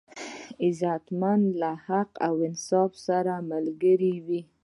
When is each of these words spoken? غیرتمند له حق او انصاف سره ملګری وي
غیرتمند 0.61 1.45
له 1.61 1.71
حق 1.87 2.11
او 2.27 2.33
انصاف 2.49 2.91
سره 3.07 3.33
ملګری 3.51 4.15
وي 4.27 4.41